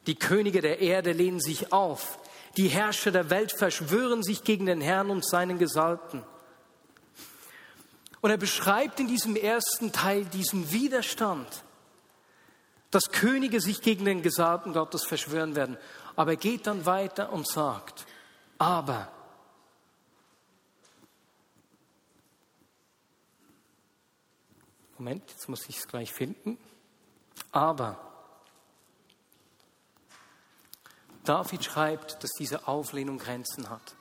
[0.07, 2.19] Die Könige der Erde lehnen sich auf.
[2.57, 6.23] Die Herrscher der Welt verschwören sich gegen den Herrn und seinen Gesalbten.
[8.21, 11.63] Und er beschreibt in diesem ersten Teil diesen Widerstand,
[12.91, 15.77] dass Könige sich gegen den Gesalbten Gottes verschwören werden.
[16.15, 18.05] Aber er geht dann weiter und sagt,
[18.57, 19.11] aber
[24.97, 26.57] Moment, jetzt muss ich es gleich finden.
[27.53, 28.08] Aber
[31.23, 33.95] David schreibt, dass diese Auflehnung Grenzen hat.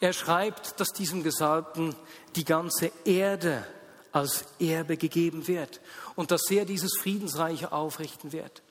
[0.00, 1.94] Er schreibt, dass diesem Gesalbten
[2.36, 3.66] die ganze Erde
[4.12, 5.80] als Erbe gegeben wird
[6.14, 8.62] und dass er dieses Friedensreich aufrichten wird.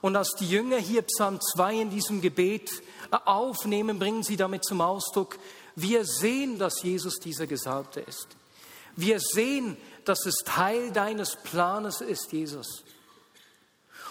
[0.00, 2.70] Und als die Jünger hier Psalm 2 in diesem Gebet
[3.10, 5.38] aufnehmen, bringen sie damit zum Ausdruck,
[5.76, 8.28] wir sehen, dass Jesus dieser Gesalbte ist.
[8.96, 12.84] Wir sehen, dass es Teil deines Planes ist, Jesus.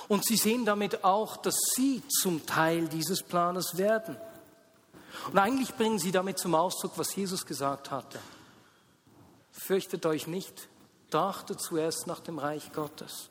[0.09, 4.17] Und sie sehen damit auch, dass sie zum Teil dieses Planes werden.
[5.31, 8.19] Und eigentlich bringen sie damit zum Ausdruck, was Jesus gesagt hatte.
[9.51, 10.67] Fürchtet euch nicht,
[11.09, 13.29] Trachte zuerst nach dem Reich Gottes.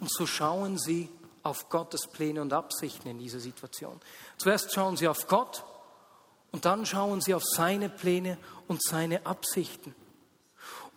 [0.00, 1.08] Und so schauen sie
[1.42, 4.00] auf Gottes Pläne und Absichten in dieser Situation.
[4.36, 5.64] Zuerst schauen sie auf Gott
[6.52, 9.94] und dann schauen sie auf seine Pläne und seine Absichten.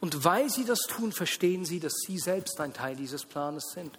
[0.01, 3.97] Und weil sie das tun, verstehen sie, dass sie selbst ein Teil dieses Planes sind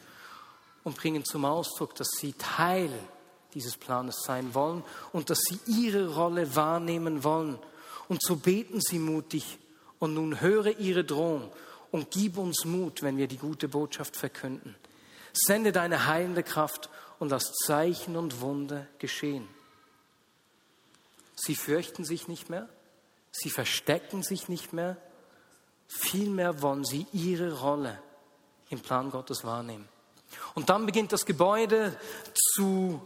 [0.85, 2.91] und bringen zum Ausdruck, dass sie Teil
[3.55, 7.59] dieses Planes sein wollen und dass sie ihre Rolle wahrnehmen wollen.
[8.09, 9.59] Und so beten sie mutig
[10.01, 11.51] und nun höre ihre Drohung
[11.93, 14.75] und gib uns Mut, wenn wir die gute Botschaft verkünden.
[15.33, 19.47] Sende deine heilende Kraft und lass Zeichen und Wunder geschehen.
[21.37, 22.69] Sie fürchten sich nicht mehr,
[23.31, 24.97] sie verstecken sich nicht mehr,
[25.99, 27.99] vielmehr wollen sie ihre Rolle
[28.71, 29.89] im Plan Gottes wahrnehmen.
[30.55, 31.97] Und dann beginnt das Gebäude
[32.35, 33.01] zu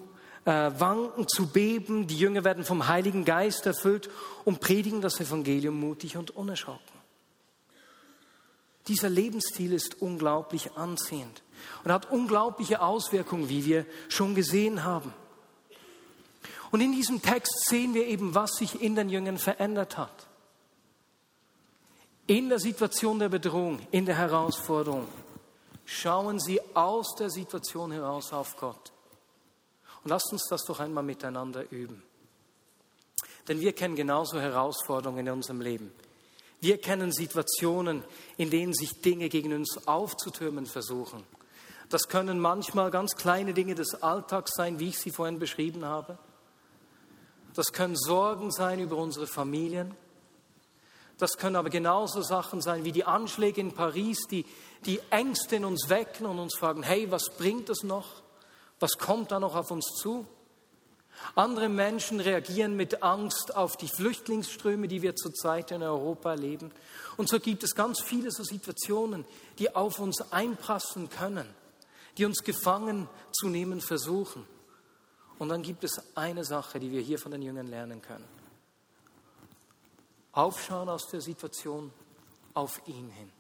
[0.45, 4.09] äh, wanken, zu beben, die Jünger werden vom Heiligen Geist erfüllt
[4.45, 6.97] und predigen das Evangelium mutig und unerschrocken.
[8.87, 11.43] Dieser Lebensstil ist unglaublich anziehend
[11.83, 15.13] und hat unglaubliche Auswirkungen, wie wir schon gesehen haben.
[16.71, 20.29] Und in diesem Text sehen wir eben, was sich in den Jüngern verändert hat.
[22.27, 25.07] In der Situation der Bedrohung, in der Herausforderung,
[25.85, 28.93] schauen sie aus der Situation heraus auf Gott.
[30.03, 32.03] Und lasst uns das doch einmal miteinander üben.
[33.47, 35.93] Denn wir kennen genauso Herausforderungen in unserem Leben.
[36.61, 38.03] Wir kennen Situationen,
[38.37, 41.23] in denen sich Dinge gegen uns aufzutürmen versuchen.
[41.91, 46.19] Das können manchmal ganz kleine Dinge des Alltags sein, wie ich sie vorhin beschrieben habe.
[47.55, 49.95] Das können Sorgen sein über unsere Familien.
[51.19, 54.45] Das können aber genauso Sachen sein wie die Anschläge in Paris, die,
[54.85, 58.23] die Ängste in uns wecken und uns fragen, hey, was bringt das noch?
[58.81, 60.27] Was kommt da noch auf uns zu?
[61.35, 66.71] Andere Menschen reagieren mit Angst auf die Flüchtlingsströme, die wir zurzeit in Europa erleben.
[67.17, 69.25] Und so gibt es ganz viele so Situationen,
[69.59, 71.49] die auf uns einpassen können
[72.17, 74.47] die uns gefangen zu nehmen versuchen.
[75.39, 78.25] Und dann gibt es eine Sache, die wir hier von den Jüngern lernen können.
[80.37, 81.91] Aufschauen aus der Situation
[82.53, 83.33] auf ihn hin.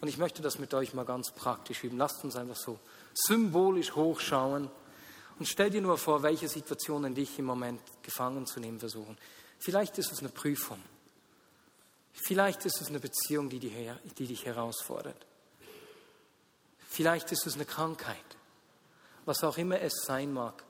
[0.00, 1.98] Und ich möchte das mit euch mal ganz praktisch üben.
[1.98, 2.78] Lasst uns einfach so
[3.14, 4.70] symbolisch hochschauen
[5.38, 9.16] und stell dir nur vor, welche Situationen dich im Moment gefangen zu nehmen versuchen.
[9.58, 10.82] Vielleicht ist es eine Prüfung.
[12.12, 15.26] Vielleicht ist es eine Beziehung, die, dich herausfordert.
[16.88, 18.16] Vielleicht ist es eine Krankheit.
[19.26, 20.64] Was auch immer es sein mag.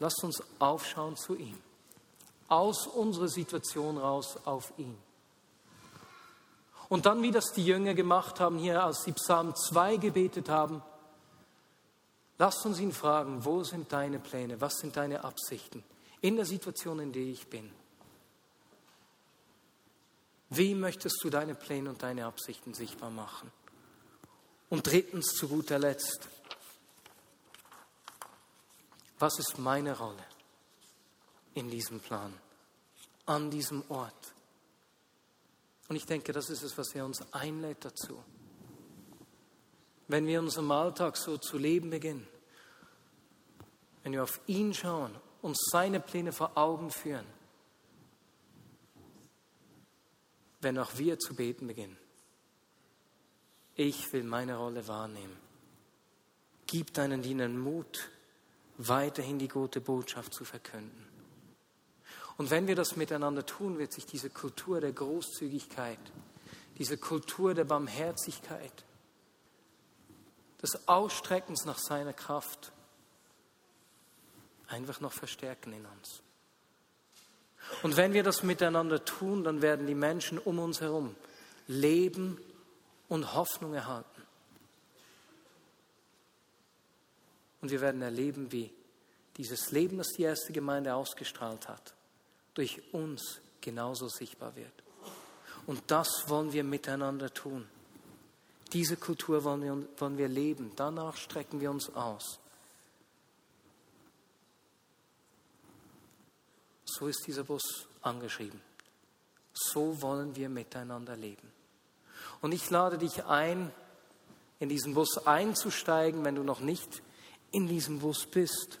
[0.00, 1.58] Lasst uns aufschauen zu ihm.
[2.48, 4.96] Aus unserer Situation raus auf ihn.
[6.88, 10.82] Und dann, wie das die Jünger gemacht haben, hier als sie Psalm 2 gebetet haben,
[12.38, 15.82] lasst uns ihn fragen, wo sind deine Pläne, was sind deine Absichten
[16.20, 17.70] in der Situation, in der ich bin.
[20.50, 23.50] Wie möchtest du deine Pläne und deine Absichten sichtbar machen?
[24.70, 26.28] Und drittens, zu guter Letzt,
[29.18, 30.33] was ist meine Rolle
[31.54, 32.32] in diesem Plan,
[33.26, 34.34] an diesem Ort?
[35.88, 38.22] Und ich denke, das ist es, was er uns einlädt dazu.
[40.08, 42.26] Wenn wir in unserem Alltag so zu leben beginnen,
[44.02, 47.26] wenn wir auf ihn schauen, uns seine Pläne vor Augen führen,
[50.60, 51.96] wenn auch wir zu beten beginnen,
[53.76, 55.36] ich will meine Rolle wahrnehmen.
[56.66, 58.10] Gib deinen Dienern Mut,
[58.78, 61.13] weiterhin die gute Botschaft zu verkünden.
[62.36, 65.98] Und wenn wir das miteinander tun, wird sich diese Kultur der Großzügigkeit,
[66.78, 68.84] diese Kultur der Barmherzigkeit,
[70.60, 72.72] des Ausstreckens nach seiner Kraft
[74.66, 76.22] einfach noch verstärken in uns.
[77.82, 81.14] Und wenn wir das miteinander tun, dann werden die Menschen um uns herum
[81.66, 82.38] leben
[83.08, 84.22] und Hoffnung erhalten.
[87.60, 88.70] Und wir werden erleben, wie
[89.36, 91.94] dieses Leben, das die erste Gemeinde ausgestrahlt hat,
[92.54, 94.72] durch uns genauso sichtbar wird.
[95.66, 97.66] Und das wollen wir miteinander tun.
[98.72, 100.72] Diese Kultur wollen wir, wollen wir leben.
[100.76, 102.38] Danach strecken wir uns aus.
[106.84, 108.60] So ist dieser Bus angeschrieben.
[109.52, 111.50] So wollen wir miteinander leben.
[112.40, 113.72] Und ich lade dich ein,
[114.60, 117.02] in diesen Bus einzusteigen, wenn du noch nicht
[117.50, 118.78] in diesem Bus bist.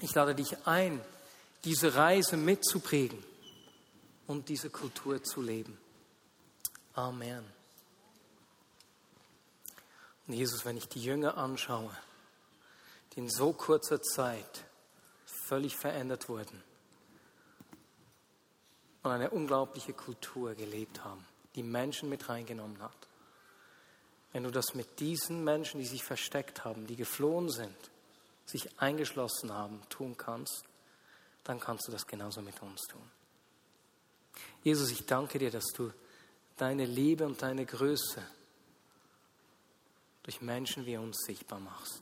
[0.00, 1.00] Ich lade dich ein,
[1.64, 3.22] diese Reise mitzuprägen
[4.26, 5.78] und diese Kultur zu leben.
[6.94, 7.44] Amen.
[10.26, 11.90] Und Jesus, wenn ich die Jünger anschaue,
[13.12, 14.64] die in so kurzer Zeit
[15.26, 16.62] völlig verändert wurden,
[19.04, 22.96] und eine unglaubliche Kultur gelebt haben, die Menschen mit reingenommen hat.
[24.32, 27.76] Wenn du das mit diesen Menschen, die sich versteckt haben, die geflohen sind,
[28.46, 30.64] sich eingeschlossen haben, tun kannst,
[31.44, 33.10] dann kannst du das genauso mit uns tun.
[34.62, 35.92] Jesus, ich danke dir, dass du
[36.56, 38.22] deine Liebe und deine Größe
[40.22, 42.00] durch Menschen wie uns sichtbar machst.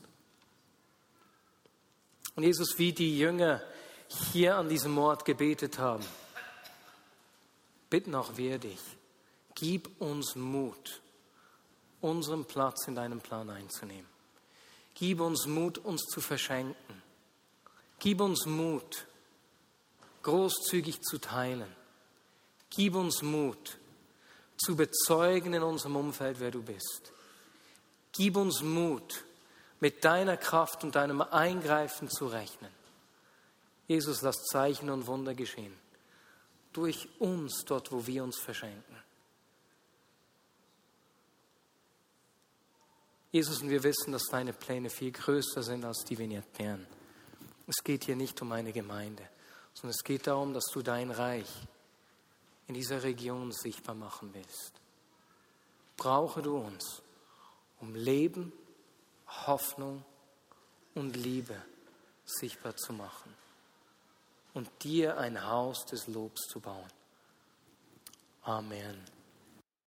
[2.36, 3.61] Und Jesus, wie die Jünger
[4.32, 6.05] hier an diesem Ort gebetet haben,
[7.90, 8.80] bitten auch wir dich,
[9.55, 11.03] gib uns Mut,
[12.01, 14.11] unseren Platz in deinem Plan einzunehmen.
[14.95, 17.03] Gib uns Mut, uns zu verschenken.
[17.99, 19.07] Gib uns Mut,
[20.23, 21.70] großzügig zu teilen.
[22.70, 23.79] Gib uns Mut,
[24.57, 27.12] zu bezeugen in unserem Umfeld, wer du bist.
[28.12, 29.25] Gib uns Mut,
[29.81, 32.70] mit deiner Kraft und deinem Eingreifen zu rechnen.
[33.89, 35.77] Jesus, lass Zeichen und Wunder geschehen.
[36.73, 38.97] Durch uns dort, wo wir uns verschenken.
[43.33, 46.87] Jesus, und wir wissen, dass deine Pläne viel größer sind als die Vignette Bern.
[47.66, 49.27] Es geht hier nicht um eine Gemeinde,
[49.75, 51.51] sondern es geht darum, dass du dein Reich
[52.66, 54.73] in dieser Region sichtbar machen willst.
[55.97, 57.03] Brauche du uns,
[57.81, 58.53] um Leben,
[59.47, 60.05] Hoffnung
[60.95, 61.61] und Liebe
[62.25, 63.35] sichtbar zu machen
[64.55, 66.91] und dir ein Haus des Lobs zu bauen.
[68.43, 69.12] Amen.